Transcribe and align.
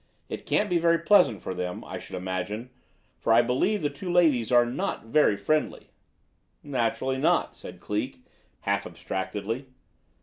It 0.29 0.47
can't 0.47 0.67
be 0.67 0.79
very 0.79 0.97
pleasant 0.97 1.43
for 1.43 1.53
them, 1.53 1.83
I 1.83 1.99
should 1.99 2.15
imagine, 2.15 2.71
for 3.19 3.31
I 3.31 3.43
believe 3.43 3.83
the 3.83 3.89
two 3.91 4.11
ladies 4.11 4.51
are 4.51 4.65
not 4.65 5.05
very 5.05 5.37
friendly." 5.37 5.91
"Naturally 6.63 7.19
not," 7.19 7.55
said 7.55 7.79
Cleek, 7.79 8.25
half 8.61 8.87
abstractedly. 8.87 9.67